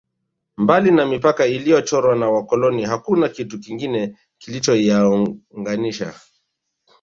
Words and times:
Mbali 0.57 0.91
na 0.91 1.05
mipaka 1.05 1.45
iliyochorwa 1.45 2.15
na 2.15 2.29
wakoloni 2.29 2.83
hakuna 2.85 3.29
kitu 3.29 3.59
kingine 3.59 4.17
kilichoyaunganisha 4.37 6.13